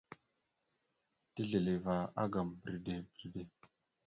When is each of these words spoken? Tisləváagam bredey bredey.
Tisləváagam 1.33 2.47
bredey 2.63 3.01
bredey. 3.11 3.47